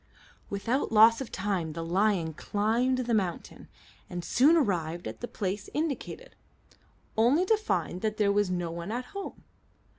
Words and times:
Without 0.49 0.91
loss 0.91 1.21
of 1.21 1.31
time 1.31 1.73
the 1.73 1.85
lion 1.85 2.33
climbed 2.33 2.97
the 3.05 3.13
mountain, 3.13 3.67
and 4.09 4.25
soon 4.25 4.57
arrived 4.57 5.07
at 5.07 5.19
the 5.19 5.27
place 5.27 5.69
indicated, 5.75 6.35
only 7.15 7.45
to 7.45 7.55
find 7.55 8.01
that 8.01 8.17
there 8.17 8.31
was 8.31 8.49
no 8.49 8.71
one 8.71 8.91
at 8.91 9.05
home. 9.13 9.43